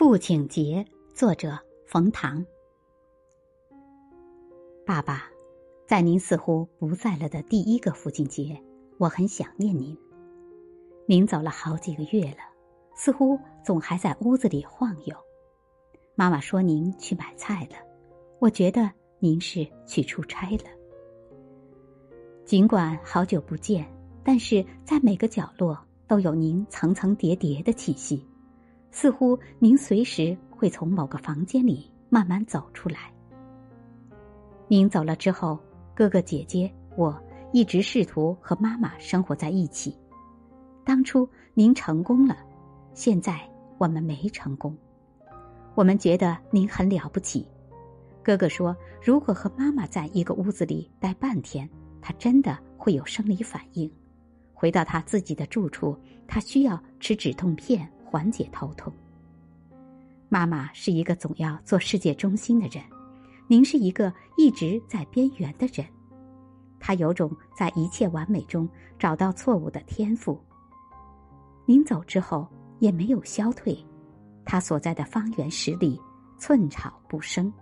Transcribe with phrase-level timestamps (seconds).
[0.00, 2.42] 父亲节，作者冯唐。
[4.86, 5.24] 爸爸，
[5.86, 8.58] 在您似乎不在了的第一个父亲节，
[8.96, 9.94] 我很想念您。
[11.04, 12.38] 您走了好几个月了，
[12.94, 15.14] 似乎总还在屋子里晃悠。
[16.14, 17.76] 妈妈说您去买菜了，
[18.38, 20.64] 我觉得您是去出差了。
[22.46, 23.86] 尽管好久不见，
[24.24, 25.78] 但是在每个角落
[26.08, 28.26] 都有您层层叠叠的气息。
[28.90, 33.12] 似乎您随时会从某个房间里慢慢走出来。
[34.68, 35.58] 您走了之后，
[35.94, 37.18] 哥哥姐姐我
[37.52, 39.96] 一直试图和妈妈生活在一起。
[40.84, 42.36] 当初您成功了，
[42.94, 43.40] 现在
[43.78, 44.76] 我们没成功。
[45.74, 47.46] 我们觉得您很了不起。
[48.22, 51.68] 哥哥说，如果和妈妈在一个屋子里待半天，
[52.02, 53.90] 他真的会有生理反应。
[54.52, 55.96] 回到他自己的住处，
[56.26, 57.90] 他需要吃止痛片。
[58.10, 58.92] 缓解头痛。
[60.28, 62.82] 妈妈是一个总要做世界中心的人，
[63.46, 65.86] 您是一个一直在边缘的人。
[66.80, 70.40] 他有种在一切完美中找到错误的天赋。
[71.66, 72.48] 您走之后
[72.80, 73.78] 也没有消退，
[74.44, 76.00] 他所在的方圆十里
[76.36, 77.52] 寸草不生。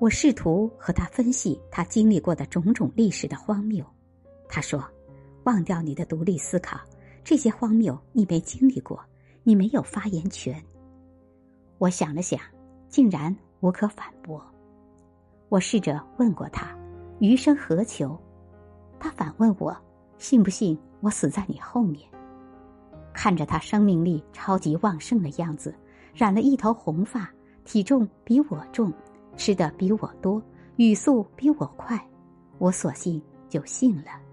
[0.00, 3.84] 我试图和他分析他经历过的种种历史的荒谬。
[4.48, 4.82] 他说
[5.44, 6.80] ：“忘掉你的独立思考。”
[7.24, 9.02] 这些荒谬你没经历过，
[9.42, 10.62] 你没有发言权。
[11.78, 12.38] 我想了想，
[12.88, 14.44] 竟然无可反驳。
[15.48, 16.76] 我试着问过他
[17.20, 18.16] ：“余生何求？”
[19.00, 19.74] 他反问我
[20.18, 22.06] ：“信不信我死在你后面？”
[23.14, 25.74] 看着他生命力超级旺盛的样子，
[26.14, 27.30] 染了一头红发，
[27.64, 28.92] 体重比我重，
[29.36, 30.42] 吃的比我多，
[30.76, 31.98] 语速比我快，
[32.58, 34.23] 我索性就信了。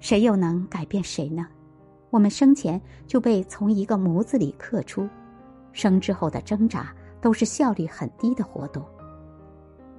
[0.00, 1.46] 谁又能改变谁呢？
[2.10, 5.08] 我们生前就被从一个模子里刻出，
[5.72, 8.84] 生之后的挣扎都是效率很低的活动。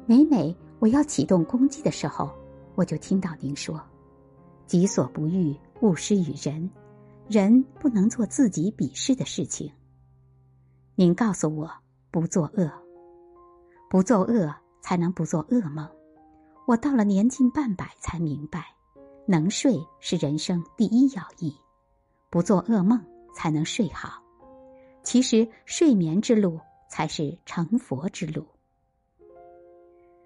[0.05, 2.29] 每每我要启动攻击的时候，
[2.75, 3.81] 我就听到您说
[4.67, 6.69] ：“己所不欲，勿施于人。
[7.29, 9.71] 人不能做自己鄙视的事情。”
[10.95, 11.71] 您告诉我
[12.09, 12.69] 不做恶，
[13.89, 15.87] 不做恶才能不做噩梦。
[16.67, 18.75] 我到了年近半百才明白。
[19.31, 21.55] 能睡是人生第一要义，
[22.29, 23.01] 不做噩梦
[23.33, 24.21] 才能睡好。
[25.03, 26.59] 其实睡眠之路
[26.89, 28.45] 才是成佛之路。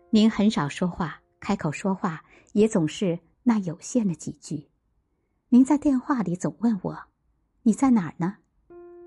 [0.09, 2.19] 您很少说话，开口说话
[2.53, 4.67] 也总是那有限的几句。
[5.49, 6.97] 您在电话里总问我
[7.61, 8.35] ：“你在哪儿呢？”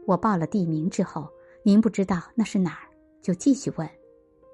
[0.07, 1.29] 我报了地名之后，
[1.65, 2.89] 您不知道那是哪儿，
[3.21, 3.91] 就继续问：“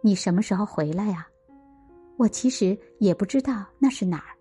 [0.00, 1.28] 你什么时候回来呀？”
[2.16, 4.33] 我其实也不知道那是哪儿。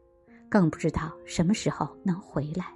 [0.53, 2.68] 更不知道什么时候能回来。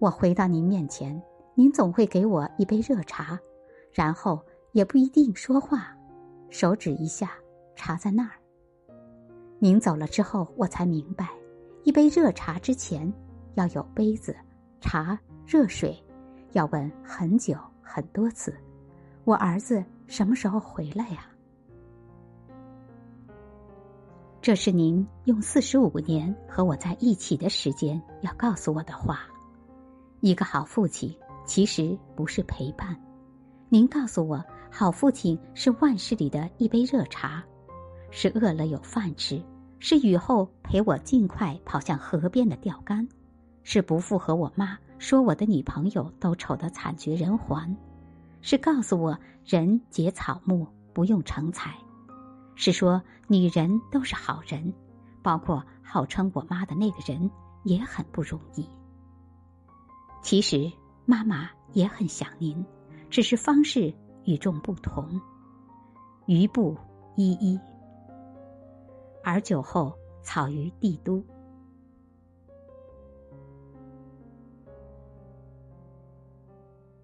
[0.00, 1.22] 我回到您面前，
[1.54, 3.38] 您总会给我一杯热茶，
[3.92, 5.96] 然后也不一定说话，
[6.50, 7.30] 手指一下，
[7.76, 8.32] 茶在那儿。
[9.60, 11.28] 您走了之后，我才明白，
[11.84, 13.14] 一杯热茶之前
[13.54, 14.34] 要有杯子、
[14.80, 15.16] 茶、
[15.46, 15.96] 热水，
[16.50, 18.52] 要问很久很多次，
[19.22, 21.28] 我儿子什么时候回来呀？
[24.44, 29.20] 这是您用四十五年和我在一起的时间要告诉我的话。
[30.20, 31.16] 一个好父亲
[31.46, 32.94] 其实不是陪伴。
[33.70, 37.42] 您告诉我，好父亲是万事里的一杯热茶，
[38.10, 39.42] 是饿了有饭吃，
[39.78, 43.08] 是雨后陪我尽快跑向河边的钓竿，
[43.62, 47.74] 是不附和我妈说我的女朋友都丑得惨绝人寰，
[48.42, 51.74] 是告诉我人结草木不用成才。
[52.56, 54.72] 是说女人都是好人，
[55.22, 57.30] 包括号称我妈的那个人
[57.62, 58.68] 也很不容易。
[60.22, 60.72] 其实
[61.06, 62.64] 妈妈也很想您，
[63.10, 63.94] 只是方式
[64.24, 65.20] 与众不同。
[66.26, 66.76] 余不
[67.16, 67.60] 一一。
[69.22, 69.92] 而酒后
[70.22, 71.22] 草于帝都，